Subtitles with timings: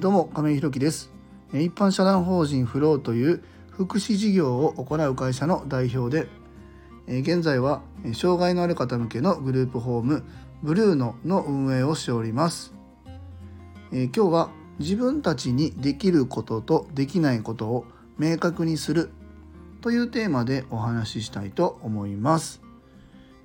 [0.00, 1.12] どうも亀井ひろきです。
[1.52, 6.26] 一般社団法人フローという福祉事業を行う会社の代表で
[7.06, 7.82] 現在は
[8.14, 10.24] 障害のある方向けのグループホーム
[10.62, 12.72] ブルーノの運営をしております。
[13.92, 17.84] 今日は自分たちにできることとできないことを
[18.16, 19.10] 明確にする
[19.82, 22.62] というテーマでお話ししたいと思います。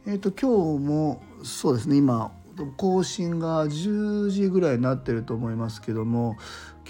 [0.07, 2.31] えっ、ー、と今日もそうですね今
[2.77, 6.38] 更新が10時ぐらいになってると思いますけども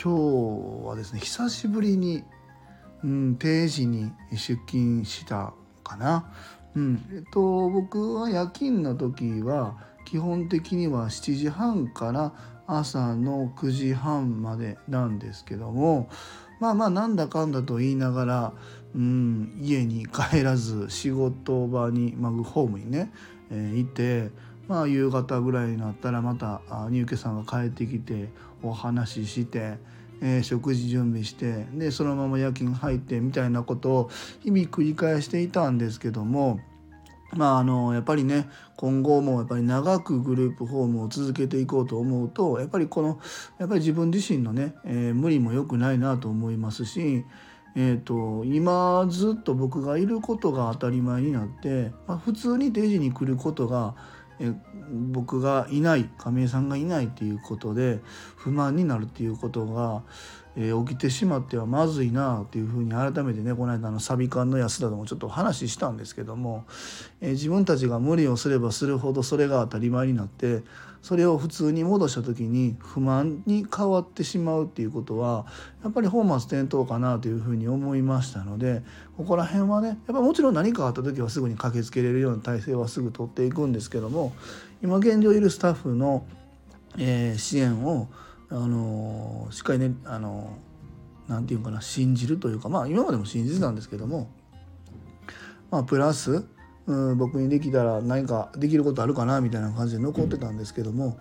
[0.02, 2.24] 今日はですね久しぶりに、
[3.04, 6.32] うん、定時に出勤したかな。
[6.76, 12.34] うんえっと、僕は夜勤の時は基本的には7時半から
[12.68, 16.10] 朝の9時半までなんですけども
[16.60, 18.54] まあまあなんだかんだと言いながら、
[18.96, 23.12] うん、家に帰らず仕事場に、まあ、ホームにね、
[23.52, 24.32] えー、いて
[24.68, 28.30] まあ、夕方ぐらいになったらまた入家さんが帰ってきて
[28.64, 29.78] お話しして、
[30.22, 34.10] えー、食事準備してでそのまま夜勤入ってみたいなことを
[34.42, 36.60] 日々繰り返していたんですけども。
[37.34, 43.20] まあ、あのやっぱりね今後もやっぱり長くグループホームを続けていこうと思うとやっぱりこの
[43.58, 47.26] やっぱり自分自身のね、えー、無理も良くないなと思いますし、
[47.76, 53.96] えーと、今ずっと僕がいることが当たり前になって、まあ、普通に定時に来ることが
[54.40, 54.54] え
[55.12, 58.00] 僕がいない亀井さんがいないっていうことで
[58.36, 60.04] 不満になるっていうことが、
[60.58, 66.66] えー、起きてしまってはまずいなっていうふうに改めてねこの間のサビ館の安田ともちょっと話したんですけども、
[67.22, 70.64] えー、自分たちが無理をすればするほどそれが当たり前になって
[71.06, 75.46] それを普通に戻した時に不満に変わってしまうっていうことは
[75.84, 78.82] やっぱり本末転倒かなというふうに思いましたので
[79.16, 84.34] ここら辺はねやっぱもちろん何かあった時はすぐに駆けつけれるような体制はすぐ取っていくんですけども
[84.82, 86.26] 今現状いるスタッフの、
[86.98, 88.08] えー、支援を、
[88.50, 90.58] あの、しっかりね、あの、
[91.28, 94.30] なんていうかな信じるというかまあ今までも信じてたんですけども
[95.72, 96.46] まあプラス
[96.88, 101.18] うん僕にできたら何かできることあるかなみたいな感じで残ってたんですけども、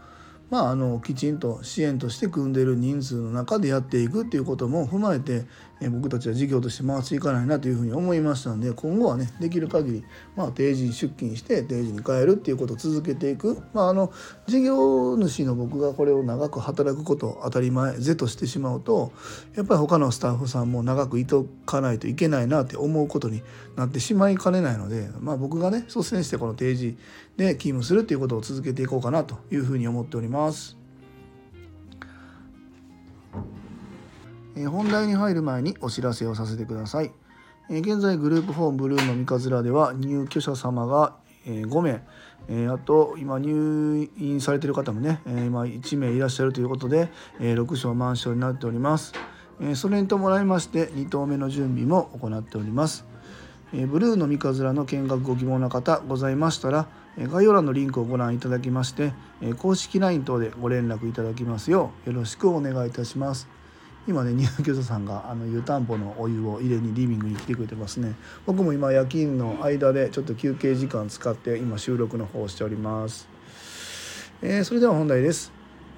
[0.55, 5.47] まあ、あのきちんと支援として組んでる人数の中でやっていくっていうことも踏まえて、
[5.81, 10.05] え僕たちは事業として回していかないなというふうに思いましたんで今後はねできる限り
[10.37, 14.13] まあ定時に出勤して定時に帰るっていうことを続けていく、まあ、あの
[14.47, 19.13] 事業主の僕がこれを長く働くことを当たり前是としてしまうと
[19.57, 23.43] やっぱり他のスタッフさんも長くいとかないといけないなって思うことに
[23.77, 26.97] なってしまいかねないので、まあ、僕がね率先してこの定時
[27.37, 30.44] で勤務するっていうことを続けていこうかなというふうに思っております。
[30.45, 30.77] ます
[34.57, 37.11] え本題に入る前にお知らせをさせてください。
[37.71, 41.17] え現在グループホームブルーの三日面では入居者様が、
[41.47, 42.03] え5名、
[42.49, 47.09] えあと今入院されている方もね、え今1名いらっしゃるということで、
[47.41, 49.13] え6床満床になっております。
[49.61, 53.05] えそれに伴いまして2棟目の準備も行っております。
[53.73, 56.87] えブルーの三日面の見学ご希望の方ございましたら
[57.19, 59.13] 概要欄のリンクをご覧いただきまして
[59.59, 63.49] 公式 LINE 等でご連絡いただきますようよろしくお願いいたします。
[64.07, 68.15] 今ね入居者さんがあの湯たんぽのお湯を入れにリビングに来てくれてますね。
[68.45, 73.29] 僕も今夜勤の間でちょっと休憩時間使って今収録の方をしております、
[74.43, 75.53] えー、それでは本題です、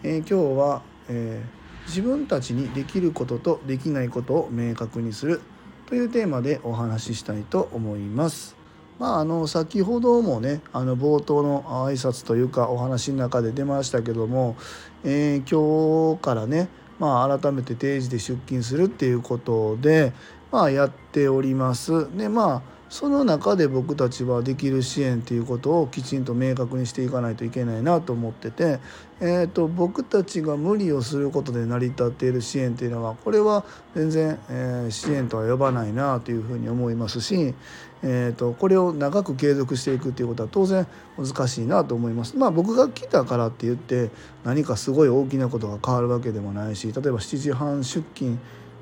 [0.05, 5.41] えー、今日は、えー、自分たちにできることとできないことを明確にする
[5.87, 8.56] というテーマでお話ししたいと思います。
[8.99, 14.57] まあ、あの先ほどもねあの冒頭の挨拶というかお話の中で出ましたけども、
[15.05, 16.69] えー、今日からね
[16.99, 20.13] まあ、改めて定時で出勤するっていうことで、
[20.51, 22.17] まあ、やっております。
[22.17, 28.79] でまあその中で僕たちはできる支援っていうことをきちんと明確にしていかないといけないなと思ってて、
[29.21, 33.65] えーと、僕たちが無理をすることで成り立っている支援っていうのはこれは
[33.95, 37.55] 全然、えー、支援とは呼ばないなというふうに思いますし、
[38.03, 40.87] えーと、これを長く継続していくっていうことは当然
[41.19, 42.37] 難しいなと思います。
[42.37, 44.11] まあ僕が来たからって言って
[44.45, 48.39] 何かすごい大きなことが変わるわけでもないし例えば7時半出勤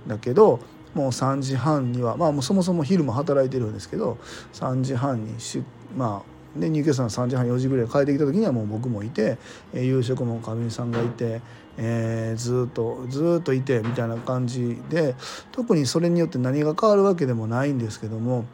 [0.06, 0.61] だけど
[0.94, 4.19] もう3時半にはまあもうそもそも昼も働いてるんですけど
[4.52, 5.62] 3時半にし
[5.96, 9.38] まあで入居者さん3時半4時ぐらい帰ってきた時にはもう僕もいて、
[9.73, 11.41] え、夕食も上さんがいて、
[11.76, 15.17] えー、ずっとずっといてみたいな感じで
[15.50, 18.44] 特にそれによって何が変わるわけでもないんですけども。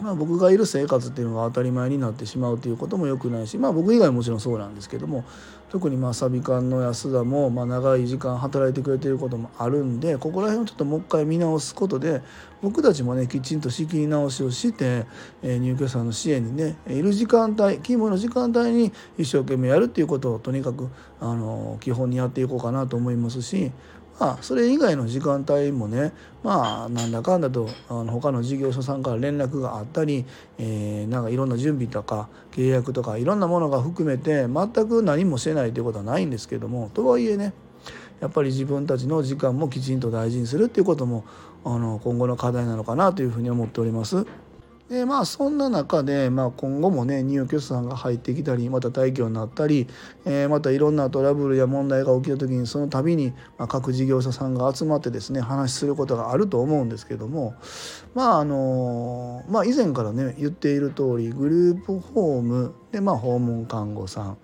[0.00, 5.24] まあ、僕がいる生活っていうのが当たり前になってしまうということもよくないし、まあ、僕以外ももちろんそうなんですけども
[5.68, 12.22] 特にまあサビ館の安田もま長い時間働いてくれてることもあるんでここら辺をちょっともう一回見直すことで
[12.62, 15.04] 僕たちもねきちんと仕切り直しをして、
[15.42, 20.88] え入居者の支援にねいる時間帯勤務の時間帯に一生懸命やるっていうことをとにかく
[21.20, 23.72] あの基本にやっていこうかなと思いますし
[24.18, 30.24] まあそれ以外の時間帯もねまあなんだかんだとあの他の事業所さんから連絡があったり、
[30.58, 37.52] えー、なんかいろんな準備とか契約とかいろんなものが含めて全く何もしてないということはないんですけどもとはいえね
[38.20, 41.24] やっぱり自分たちの時間もきちんと大事にするっていうことも
[41.64, 44.26] あの今後の課題なのかなというふうに思っております。
[44.88, 49.88] でまあそんな中で、まあ、今後もね入居者さんが入ってきたりまた退去になったり、
[50.24, 57.56] えー、またいろんなトラブルや問題が起きた時にその度に、まあ、各事業者さんが集まってですね話することがあると思うんですけども
[58.14, 64.38] まああのまあ以前からね言っている通りグループホームで、まあ、訪問看護さん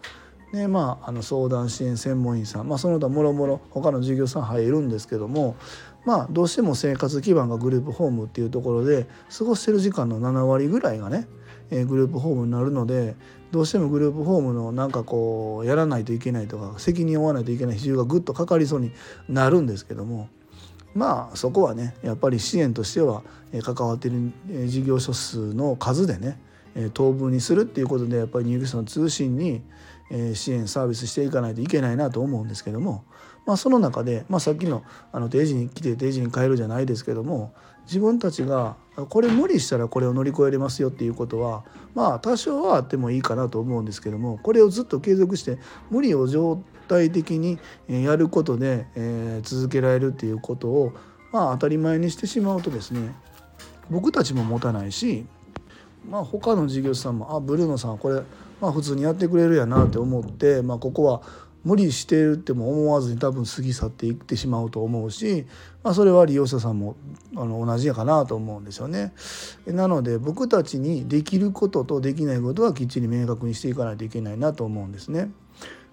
[0.53, 5.57] でまあ、あの相談支援専門員さん、まあ、その他もろもろ他の事業者さん入るんですけども
[6.05, 9.07] まあどうしても生活基盤がグループホームっていうところで
[9.37, 11.27] 過ごしてる時間の7割ぐらいがね、
[11.71, 13.15] えー、グループホームになるので
[13.53, 18.93] どうしてもグループホームのなんかこうやらないといけないとか責任を負わないといけない比重がぐっとかかりそうに
[19.29, 20.29] なるんですけども
[20.95, 23.23] まあそこはねやっぱり支援としては
[23.63, 24.33] 関わってる
[24.67, 26.39] 事業所数の数でね
[26.95, 29.63] 当分にするっていうことでやっぱり入居者の通信に
[30.35, 33.05] 支援サービスしていかないといけないなと思うんですけども
[33.47, 37.53] まあ、その中で、まあ、さっきのあの定時に来て定時に帰るじゃないですけども
[37.87, 38.77] 自分たちが
[39.09, 41.65] これ無理したらこれを乗り越えれますよっていうことは
[41.95, 45.59] まあ多少はあってもいいかなと思うんですけどもこれをずっと継続して
[45.91, 50.93] 無理を状態的にやることで、え、続けられるっていうことを
[51.33, 53.13] まあ当たり前にしてしまうとですね
[53.91, 55.27] 僕たちも持たないし
[56.09, 58.23] まあ他の事業者さんもあブルーノさんこれ
[58.63, 61.21] まあ普通にやってくれるやなって思って、まあ、ここは
[61.65, 65.47] 無理してるっても思わずに多分過ぎ去っていってしまうと思うし、
[65.83, 66.95] まあ、それは利用者さんも
[67.37, 69.13] あの同じやかなと思うんですよね。
[69.67, 75.31] なので僕たちにできることとできないことはきっちり明確にしていかないといけないなと思うんですね。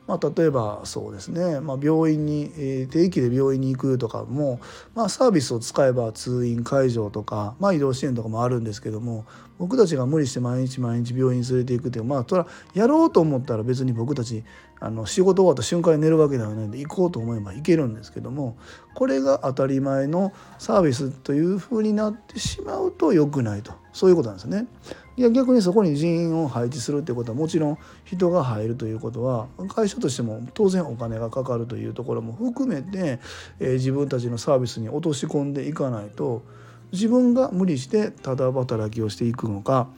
[0.09, 4.59] まあ、例えばそうですね、まあ、病院に、えー、定期で病院に行くとかも、
[4.95, 9.25] まあ、サービスを使えば通院会場とか、まあ、移動支援とかもあるんですけども
[9.59, 14.44] 僕たちが無理して毎日毎日病院に連れていくっていうまあそれはやろうと思ったら別に僕たち
[14.79, 18.57] あの仕事終わった瞬間に寝るわけではないので行こうと思えば行けるんですけども
[18.95, 24.65] これが当たり前のサービスというふうになってしまうと良くないとそういうことなんですね。
[25.19, 33.19] いや逆にそこに人員を配置するってことはもちろん人が入るということは会社としても当然お金がかかるというところも含めて、
[33.60, 36.42] え、自分たちのサービスに落とし込んでいかないと
[36.94, 39.89] 自分が無理してただ働きをしていくのか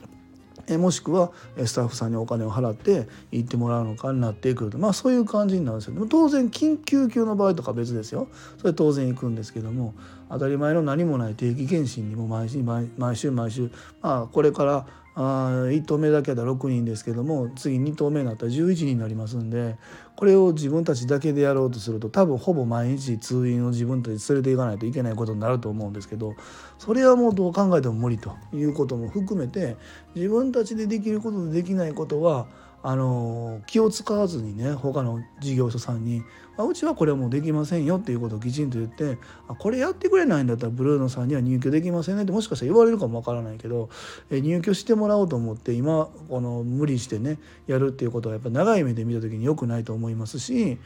[0.68, 1.32] えもしくは
[1.66, 4.78] スタッフさんにお金を払って行ってもらうのかになってくると。
[4.78, 5.94] まあそういう感じになるんですよ。
[5.94, 8.28] でも当然緊急級の場合とか別ですよ。
[8.58, 9.94] それ当然行くんですけども
[10.30, 13.72] 当たり前の何もない定期検診にも毎週毎週毎週
[14.02, 14.86] まあこれから
[15.22, 19.78] あ1投目だけだ6人ですけども次2投目になったら11人になりますんで
[20.16, 26.36] これを自分たちだけでやろうとすると多分ほぼ毎日通院を自分たち連れていかないといけないことになると思うんですけど
[26.78, 29.76] それはもうどう考えても無理ということも含めて
[30.16, 32.48] 自分たちでできることとできないことは
[32.83, 36.24] あの気を使わずにね他の事業所さんに
[36.57, 39.18] あうちはこれはもうできませんよっていうことをきちんと言って
[39.48, 43.89] あこれやってくれないんだったらブルーノさんには入居できませんねってもしかしたら言われるかもわからないけど
[44.30, 47.38] え入居してもらおうと思って今この無理してね
[47.68, 50.77] やるっていうことはやっぱ長い目で見た時に良くないと思いますし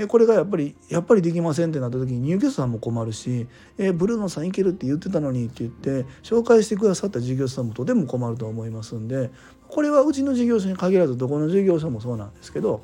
[0.00, 9.32] えこれがやっぱりやっぱりできませんってなった時に入居者さんも困るし「えブルーノさん行けるって言ってたのに」って言って紹介してくださった事業者さんもとても困ると思いますんで
[9.66, 12.80] これはうちの事業所に限らずどこの事業所もそうなんですけど。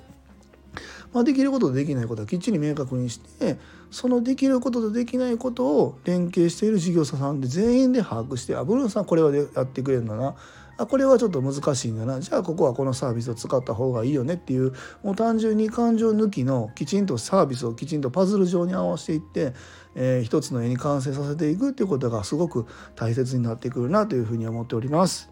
[1.13, 3.57] まあ、できることとできないことはきっちり明確にして
[3.93, 10.35] そのできることとできないことを連携している事業者さんで全員で把握して「あブルーノさんこれはやってくれるんだな」
[10.77, 19.55] あこれはちょっと難しいんだなじゃあここはこのサービスを使った方がいいよねっていうもう単純に感情抜きのきちんとサービスをきちんとパズル状に合わせていって、
[19.95, 22.67] えー、一つの絵に完成させていくっていうことがすごく
[22.97, 25.31] 大切になってくるなというふうに思っております。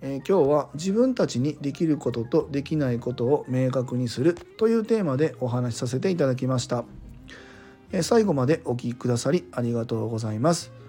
[0.00, 6.84] えー、今日は自分たちにできることとできないことを明確にするというテーマでお話しさせていただきました。
[7.90, 10.87] えー、最後までお聴きくださりありがとうございます。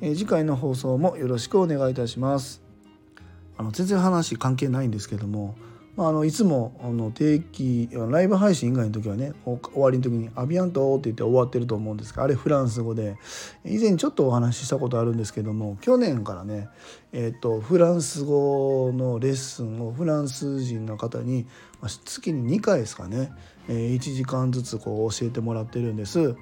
[0.00, 2.62] え次回の放送もよろしくお願いいたします。
[3.56, 5.56] あの全然話関係ないんですけども、
[5.96, 13.16] まあ、あのいつもあの定期ライブ配信以外の時はね終わりの時に「アビアント」って言って終わってると思うんですがあれフランス語で
[13.64, 16.68] 以前ちょっとお話ししたことあるんですけども去年からね、
[17.12, 21.46] えーと、フランス語のレッスンをフランス人の方に
[22.04, 23.32] 月に2回ですかね、
[23.68, 26.36] え1時間ずつこう教えてもらってるんです。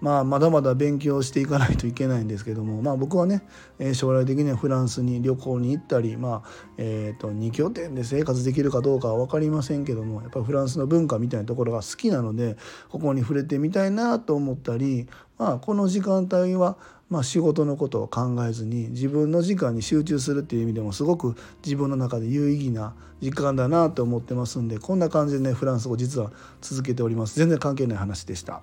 [0.00, 3.42] まあ、まだまだ勉強していかないといけないんですけども、まあ、僕はね、
[3.78, 12.58] え将来的にはフランスに旅行に行ったり、まあえー、と2拠点で生活できるかどうかは分かりませんけどもやっぱフランスの文化みたいなところが好きなので
[12.90, 15.06] ここに触れてみたいなと思ったり、
[15.38, 16.76] まあ、この時間帯は
[17.10, 27.36] まあ、仕事のことを考えずに自分の時間に集中するっていう意味でもすごく自分の中で有意義な時間だなと思ってますんでこんな感じでねフランス語実は続けております。
[27.38, 28.62] 全然関係ない話でした。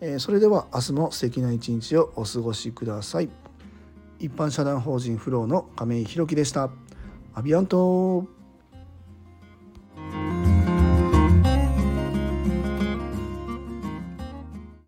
[0.00, 3.28] えそれでは明日も素敵な一日をお過ごしください。
[4.18, 6.70] 一般社団法人フローの亀井宏樹でした。
[7.34, 8.26] アビアント